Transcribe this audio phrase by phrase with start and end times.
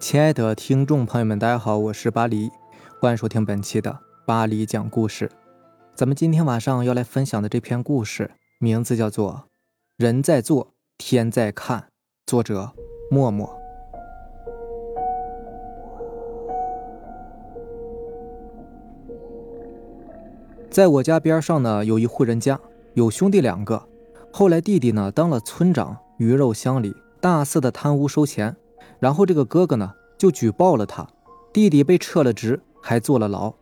[0.00, 2.48] 亲爱的听众朋友们，大家好，我是巴黎，
[3.00, 5.28] 欢迎收听本期的巴黎讲故事。
[5.92, 8.30] 咱们今天晚上要来分享的这篇故事，
[8.60, 9.32] 名字叫做
[9.96, 11.80] 《人在做，天在看》，
[12.26, 12.70] 作者
[13.10, 13.52] 默默。
[20.70, 22.60] 在我家边上呢，有一户人家，
[22.94, 23.82] 有兄弟两个。
[24.32, 28.54] 后来弟弟呢当了村长，鱼肉乡里大肆的贪污收钱。
[28.98, 31.06] 然后这个哥哥呢就举报了他，
[31.52, 33.52] 弟弟被撤了职，还坐了牢。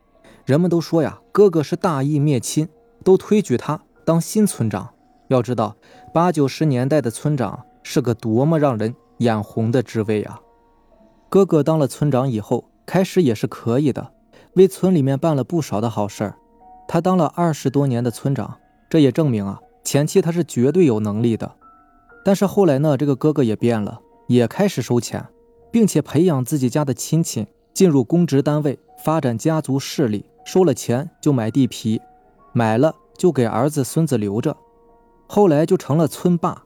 [0.45, 2.68] 人们都说呀，哥哥是大义灭亲，
[3.04, 4.90] 都推举他当新村长。
[5.28, 5.74] 要知道，
[6.14, 10.40] 八九十年代的村长是个多么让人眼红的职位啊！
[11.28, 14.12] 哥哥当了村长以后，开始也是可以的，
[14.54, 16.37] 为村里面办了不少的好事儿。
[16.87, 18.56] 他当了二十多年的村长，
[18.88, 21.50] 这也证明啊，前期他是绝对有能力的。
[22.24, 24.00] 但是后来呢，这个哥哥也变了。
[24.27, 25.27] 也开始收钱，
[25.71, 30.24] 并且培养自己家的亲戚进入公职单位，发展家族势力。
[30.45, 32.01] 收了钱就买地皮，
[32.52, 34.57] 买了就给儿子孙子留着。
[35.27, 36.63] 后来就成了村霸。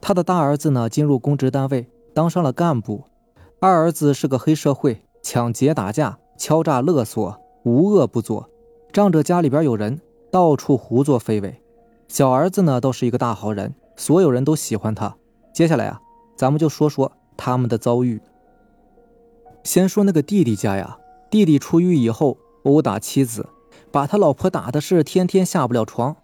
[0.00, 3.02] 他的大儿子呢，进入公职单位，当上了干部；
[3.58, 8.48] 二儿子是个黑社会，抢劫打架、敲诈勒索，无恶不作，
[8.92, 11.60] 仗着家里边有人，到处胡作非为。
[12.06, 15.16] 小儿子呢，倒是一个大好人，所有人都喜欢他。
[15.52, 16.00] 接下来啊。
[16.36, 18.20] 咱们就说说他们的遭遇。
[19.64, 20.98] 先说那个弟弟家呀，
[21.30, 23.48] 弟弟出狱以后殴打妻子，
[23.90, 26.14] 把他老婆打的是天天下不了床。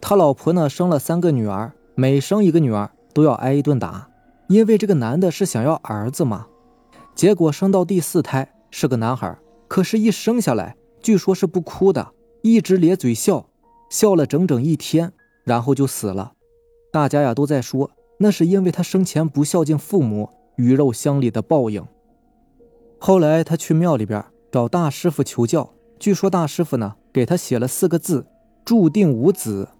[0.00, 4.08] 他老婆呢生了三个女儿，每生一个女儿都要挨一顿打，
[4.48, 6.46] 因为这个男的是想要儿子嘛。
[7.14, 9.38] 结果生到第四胎是个男孩，
[9.68, 13.46] 可是，一生下来据说是不哭的，一直咧嘴笑，
[13.90, 15.12] 笑了整整一天，
[15.44, 16.32] 然后就死了。
[16.90, 17.90] 大家呀都在说。
[18.22, 21.82] 那是因为他生前不孝敬父母，鱼肉乡里的报应。
[22.98, 24.22] 后来他去庙里边
[24.52, 28.26] 找大师傅求教，据说大师傅呢给他写了四个字：
[28.62, 29.70] 注定无子。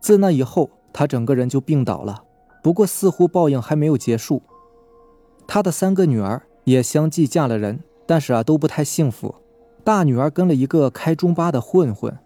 [0.00, 2.24] 自那以后，他整个人就病倒了。
[2.62, 4.40] 不过似乎报应还没有结束，
[5.46, 9.34] 他的三个女儿也相继嫁了人，但是啊都不太幸福。
[9.84, 12.16] 大女儿跟了一个开中巴的混混，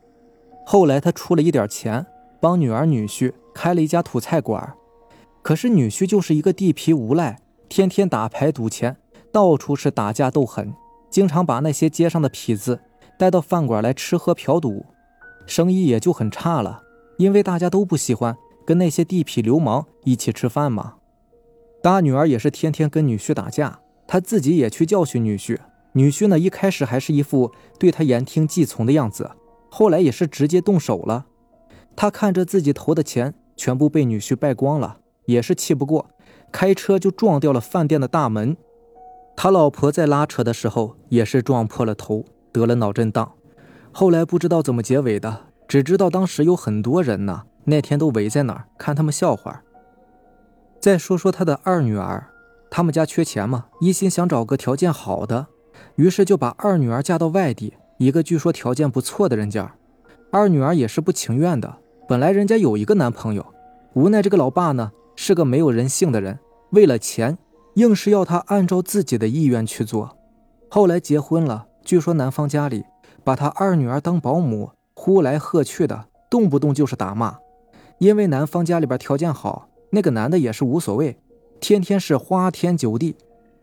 [0.64, 2.06] 后来他出了一点钱，
[2.38, 4.74] 帮女儿女婿开了一家土菜馆。
[5.46, 8.96] 可是女婿就是一个地痞无赖，天天打牌赌钱，
[9.30, 10.74] 到处是打架斗狠，
[11.08, 12.80] 经常把那些街上的痞子
[13.16, 14.84] 带到饭馆来吃喝嫖赌，
[15.46, 16.82] 生意也就很差了。
[17.18, 18.36] 因为大家都不喜欢
[18.66, 20.94] 跟那些地痞流氓一起吃饭嘛。
[21.80, 25.56] 大女儿也是天天跟女婿打架，她自己也去教训女婿。
[25.92, 29.30] 女婿呢，一开始还是一副对她言听计从的样子，
[29.70, 31.26] 后来也是直接动手了。
[31.94, 34.98] 他看着自己投的钱全部被女婿败光了。
[35.26, 36.08] 也是气不过，
[36.50, 38.56] 开车就撞掉了饭店的大门。
[39.36, 43.30] 他老婆在拉扯的时候也是撞破了头，得了脑震荡。
[43.92, 49.62] 后来不知道怎么结尾的，只知道当时有很多人呢，那天都围在那儿看他们笑话。
[50.80, 52.28] 再说说他的二女儿，
[52.70, 55.46] 他们家缺钱嘛，一心想找个条件好的，
[55.96, 59.74] 于是就把二女儿嫁到外地一个据说条件不错的人家。
[60.30, 61.76] 二女儿也是不情愿的，
[62.08, 63.44] 本来人家有一个男朋友，
[63.94, 64.92] 无奈这个老爸呢。
[65.16, 66.38] 是个没有人性的人，
[66.70, 67.36] 为了钱，
[67.74, 70.16] 硬是要他按照自己的意愿去做。
[70.70, 72.84] 后来结婚了，据说男方家里
[73.24, 77.38] 把他二女儿当保姆，呼来喝去的，动不动就是打骂。
[77.98, 81.18] 因为男方家里边条件好，那个男的也是无所谓，
[81.60, 83.16] 天天是花天酒地。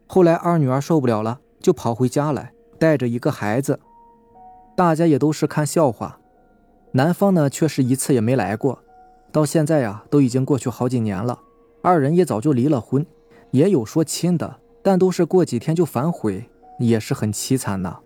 [0.08, 3.80] 后来二女儿受不了了，就跑回家来，带着一个孩子，
[4.75, 6.19] 大家也都是看笑话。
[6.92, 8.83] 男方呢，却是一次也没来过。
[9.34, 11.40] 到现在呀，都已经过去好几年了，
[11.82, 13.04] 二人也早就离了婚，
[13.50, 17.98] 也有说亲的，但都是过几天就反悔，也是很凄惨呐。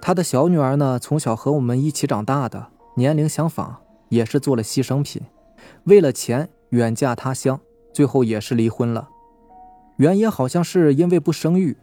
[0.00, 3.76] 他的小女儿呢，从小和我们一起长大的，年龄相仿，
[4.08, 5.22] 也是做了牺牲品，
[5.84, 7.60] 为了钱远嫁他乡，
[7.92, 9.08] 最后也是离婚了。
[9.98, 11.76] 原因好像是因为不生育，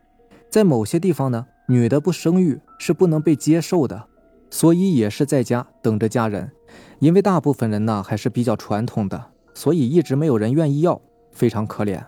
[0.49, 4.07] 在某些地方呢，女的不生育是不能被接受的，
[4.49, 6.51] 所以也是在家等着嫁人。
[6.99, 11.01] 因为大部分人呢还是比较传统的，所以一直没有人愿意要，
[11.31, 12.03] 非常可怜。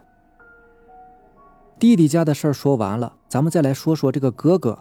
[1.80, 4.80] 弟弟家的事儿说完了，咱们再来说说这个哥哥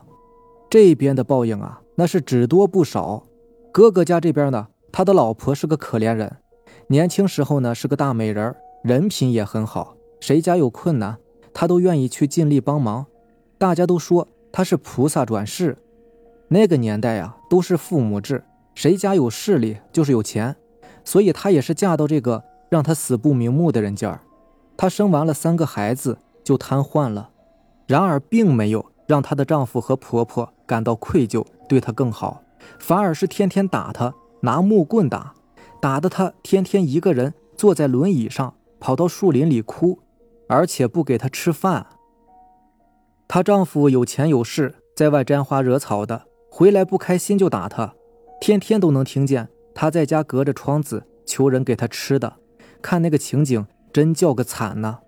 [0.68, 3.24] 这边的报应啊，那是只多不少。
[3.72, 6.36] 哥哥家这边呢，他的老婆是个可怜人，
[6.88, 11.16] 年轻时候呢是个大美人，人品也很好，谁家有困难，
[11.54, 13.06] 他都愿意去尽力帮忙。
[13.56, 15.78] 大家都说他是菩萨转世。
[16.48, 18.42] 那个年代啊，都是父母制。
[18.74, 20.56] 谁家有势力就是有钱，
[21.04, 24.20] 所以她也是嫁到这个让她死不瞑目的人家
[24.76, 27.30] 她生完了三个孩子就瘫痪了，
[27.86, 32.42] 然而并没有让她的丈夫和婆婆感到愧疚，对她更好，
[32.78, 35.34] 反而是天天打她，拿木棍打，
[35.80, 39.98] 打得她天天一个人坐在轮椅上，跑到树林里哭，
[40.48, 41.86] 而且不给她吃饭。
[43.28, 47.94] 她丈夫有钱有势，在外沾花惹草的，回来不开心就打她，
[48.40, 52.34] 天天都能听见他在家隔着窗子求人给他吃的，
[52.82, 54.98] 看那个情景真叫个惨呐！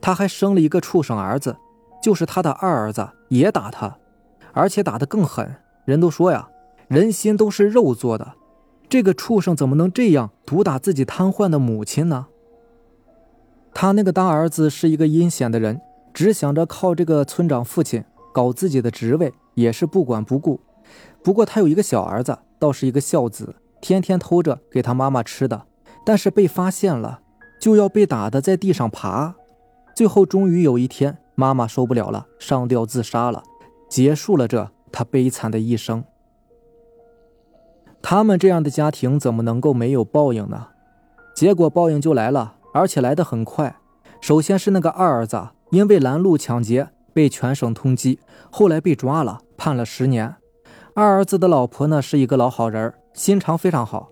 [0.00, 1.56] 他还生了一个畜生儿子。
[2.02, 3.98] 就是他的二儿子也打他，
[4.52, 5.56] 而且打得更狠。
[5.84, 6.48] 人都说呀，
[6.86, 8.34] 人心都是肉做的，
[8.88, 12.28] 这个畜生怎么能这样毒打自己瘫痪的母亲呢？
[13.74, 15.80] 他那个大儿子是一个阴险的人，
[16.14, 20.60] 只想着靠这个村长父亲搞自己的职位，也是不管不顾。
[21.24, 25.66] 不过他有一个小儿子，倒是一个孝子，天天偷着给他妈妈吃的，
[26.04, 27.20] 但是被发现了，
[27.60, 29.34] 就要被打的在地上爬。
[29.94, 31.18] 最后终于有一天。
[31.38, 33.42] 妈妈受不了了，上吊自杀了，
[33.90, 36.02] 结束了这她悲惨的一生。
[38.00, 40.68] 他们这样的家庭怎么能够没有报应呢？
[41.34, 43.76] 结果报应就来了，而且来得很快。
[44.22, 48.18] 首先是那个二儿子，因为拦路抢劫被全省通缉，
[48.50, 50.36] 后来被抓了，判了十年。
[50.98, 54.08] 二儿子的老婆呢是一个老好人，心肠非常好，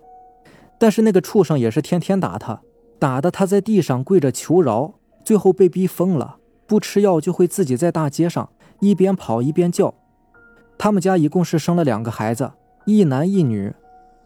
[0.77, 2.61] 但是那个畜生也是天天打他，
[2.99, 4.93] 打得他在地上跪着求饶，
[5.23, 6.37] 最后被逼疯了。
[6.67, 8.49] 不吃药就会自己在大街上
[8.81, 9.95] 一边跑一边叫。
[10.77, 12.51] 他们家一共是生了两个孩子，
[12.85, 13.73] 一男一女，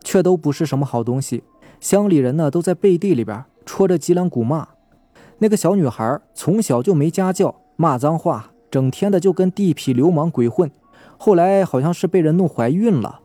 [0.03, 1.45] 却都不是什么好东西。
[1.79, 4.67] 乡里人呢都在背地里边戳着脊梁骨骂。
[5.37, 10.69] 那个小女孩从小就没家教，骂脏话，整天的就跟地痞流氓鬼混。
[11.21, 13.19] 后来好像是被人弄怀孕了，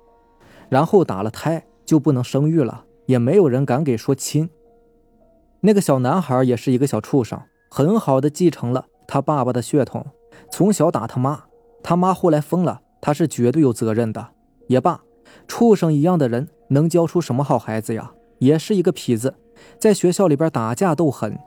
[0.69, 4.50] 然后打了胎就不能生育了，也没有人敢给说亲。
[5.61, 8.87] 那个小男孩也是一个小畜生，很好的继承了。
[9.06, 10.05] 他爸爸的血统，
[10.50, 11.44] 从小打他妈，
[11.85, 14.26] 他妈后来疯了，他是绝对有责任的。
[14.67, 15.00] 也罢，
[15.47, 18.12] 畜生一样的人能教出什么好孩子呀？
[18.40, 19.37] 也是一个痞子，
[19.79, 21.38] 在学校里边打架斗狠，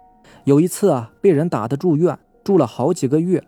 [0.45, 3.43] 有一次啊，被人打的住院，住了好几个月，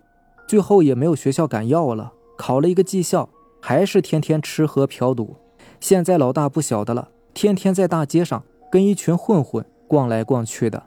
[0.45, 3.27] 最后也没有学校敢要了，考了一个技校，
[3.59, 5.36] 还是天天吃喝嫖赌。
[5.81, 8.41] 现在老大不小的了，天天在大街上
[8.71, 10.81] 跟一群混混逛来逛去的。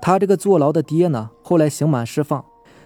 [0.00, 2.42] 他这个坐牢的爹呢，后来刑满释放，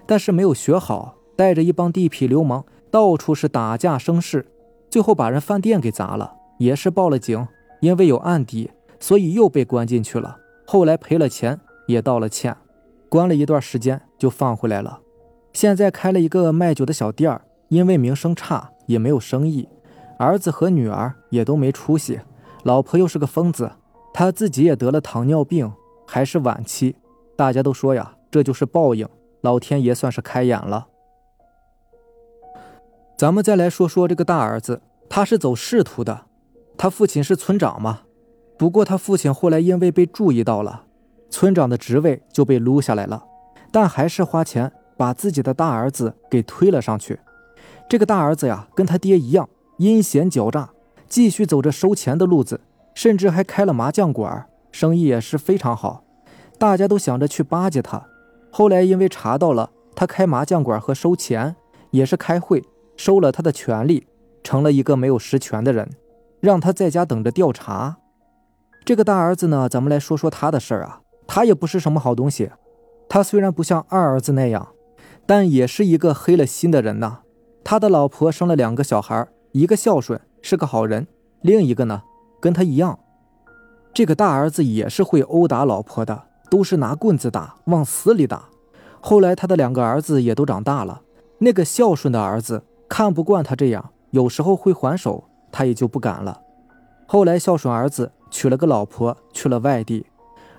[0.06, 4.44] 但是没有学好，带着一帮地痞流氓到处是打架生事，
[4.90, 7.46] 最后把人饭店给砸了，也是报了警，
[7.80, 10.38] 因为有案底，所以又被关进去了。
[10.66, 12.56] 后来赔了钱，也道了歉，
[13.08, 14.98] 关了一段时间就放回来了。
[15.52, 19.68] 现在开了一个卖酒的小店儿，因为名声差，也没有生意，
[20.18, 22.20] 儿子和女儿也都没出息，
[22.64, 23.70] 老婆又是个疯子，
[24.12, 25.72] 他自己也得了糖尿病，
[26.06, 26.96] 还是晚期。
[27.36, 29.06] 大家都说呀，这就是报应，
[29.42, 30.88] 老天爷算是开眼了。
[33.16, 36.26] 咱们再来说说这个大儿子，他是走仕途的，
[36.76, 38.00] 他父亲是村长嘛。
[38.56, 40.84] 不过他父亲后来因为被注意到了，
[41.30, 43.24] 村长的职位就被撸下来了，
[43.70, 47.20] 但还是花钱把自己的大儿子给推了上去。
[47.88, 49.48] 这个大儿子呀，跟他爹一样
[49.78, 50.70] 阴险狡诈，
[51.08, 52.60] 继续走着收钱的路子，
[52.94, 56.04] 甚至还开了麻将馆，生意也是非常好。
[56.58, 58.06] 大家都想着去巴结他，
[58.50, 61.56] 后来因为查到了他开麻将馆和收钱，
[61.90, 62.62] 也是开会
[62.96, 64.06] 收了他的权利，
[64.44, 65.88] 成了一个没有实权的人，
[66.40, 67.96] 让他在家等着调查。
[68.84, 72.50] 这个大儿子呢，咱们来说说他的事儿啊，他也不是什么好东西。
[73.08, 74.68] 他虽然不像二儿子那样，
[75.24, 77.20] 但也是一个黑了心的人呐。
[77.70, 81.06] 他的老婆生了两个小孩，一个孝顺是个好人，
[81.42, 82.02] 另一个呢
[82.40, 82.98] 跟他一样。
[83.92, 86.22] 这个大儿子也是会殴打老婆的。
[86.50, 88.48] 都是拿棍子打，往死里打。
[89.02, 91.02] 后来他的两个儿子也都长大了，
[91.36, 95.22] 那个孝顺的儿子看不惯他这样，有时候会还手，
[95.52, 96.40] 他也就不敢了。
[97.06, 100.06] 后来孝顺儿子娶了个老婆，去了外地，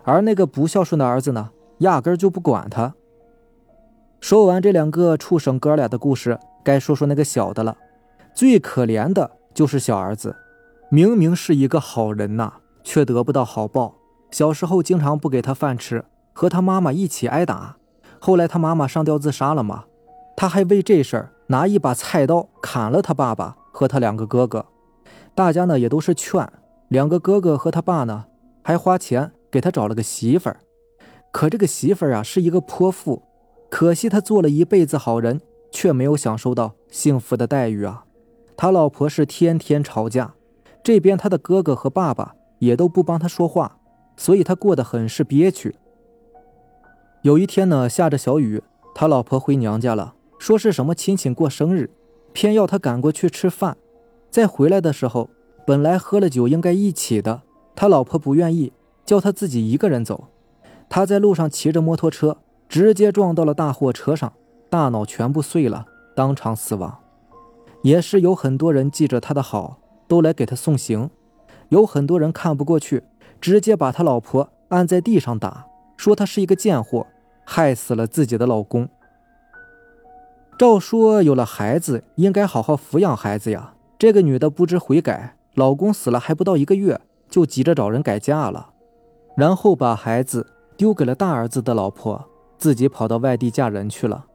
[0.03, 1.49] 而那个不孝顺的儿子呢，
[1.79, 2.93] 压根就不管他。
[4.21, 7.77] 说完这两个畜生哥俩的故事，该说说那个小的了。
[8.33, 10.35] 最可怜的就是小儿子，
[10.89, 13.95] 明明是一个好人呐，却得不到好报。
[14.31, 17.77] 小时候经常不给他饭吃，和他妈妈一起挨打。
[18.19, 19.85] 后来他妈妈上吊自杀了嘛，
[20.37, 24.65] 他还为这事儿拿一把菜刀砍了他爸爸和他两个哥哥。
[25.33, 26.47] 大家呢也都是劝
[26.89, 28.25] 两个哥哥和他爸呢，
[28.61, 30.59] 还花钱给他找了个媳妇儿。
[31.31, 33.23] 可这个媳妇儿啊是一个泼妇，
[33.69, 38.05] 可惜他做了一辈子好人，却没有享受到幸福的待遇啊。
[38.55, 40.33] 他老婆是天天吵架，
[40.83, 43.77] 这边他的哥哥和爸爸也都不帮他说话。
[44.17, 45.73] 所以他过得很是憋屈。
[47.21, 48.61] 有一天呢，下着小雨，
[48.93, 51.89] 他老婆回娘家了，说是什么亲戚过生日，
[52.33, 53.77] 偏要他赶过去吃饭。
[54.29, 55.29] 在回来的时候，
[55.65, 57.43] 本来喝了酒应该一起的，
[57.77, 58.73] 他老婆不愿意，
[59.05, 60.27] 叫他自己一个人走。
[60.89, 64.33] 他在路上骑着摩托车，直接撞到了大货车上，
[64.69, 65.85] 大脑全部碎了，
[66.15, 66.99] 当场死亡。
[67.81, 71.09] 也是有很多人记着他的好，都来给他送行。
[71.69, 73.03] 有很多人看不过去，
[73.39, 75.65] 直接把他老婆按在地上打，
[75.97, 77.07] 说他是一个贱货，
[77.45, 78.89] 害死了自己的老公。
[80.57, 86.99] 照说有了孩子应该好好抚养孩子呀，这个女的不知悔改，老公死了还不到一个月，
[87.29, 88.71] 就急着找人改嫁了，
[89.37, 90.45] 然后把孩子
[90.75, 94.25] 丢给了大儿子的老婆，自己跑到外地嫁人去了。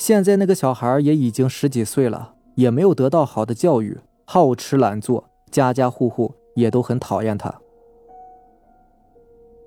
[0.00, 6.34] 现在那个小孩也已经十几岁了，也没有得到好的教育，好吃懒做，家家户户。
[6.54, 7.60] 也都很讨厌他。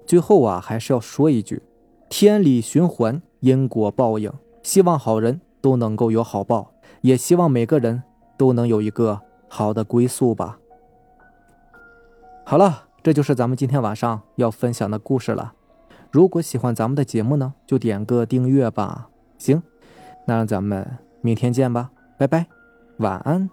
[0.06, 1.64] 最后啊，还是要说一句：
[2.10, 4.32] 天理循环，因果报应。
[4.64, 8.04] 希望好人都能够有好报，也希望每个人
[8.38, 10.60] 都能有一个好的归宿吧。
[12.44, 15.54] 好了，这就是咱们今天晚上要分享的故事了。
[16.12, 19.10] 如果喜欢咱们的节目呢，就点个订阅吧。
[19.38, 19.64] 行，
[20.26, 20.86] 那咱们
[21.22, 22.46] 明天见吧，拜拜，
[22.98, 23.50] 晚安。